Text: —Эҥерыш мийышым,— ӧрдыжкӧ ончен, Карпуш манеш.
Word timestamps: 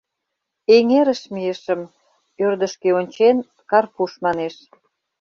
—Эҥерыш 0.75 1.21
мийышым,— 1.33 1.81
ӧрдыжкӧ 2.45 2.89
ончен, 2.99 3.37
Карпуш 3.69 4.11
манеш. 4.25 4.55